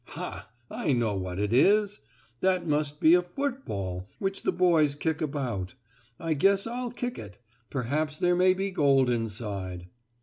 [0.15, 0.49] Ha!
[0.71, 1.99] I know what it is.
[2.39, 5.75] That must be a football which the boys kick about.
[6.19, 7.37] I guess I'll kick it.
[7.69, 9.89] Perhaps there may be gold inside."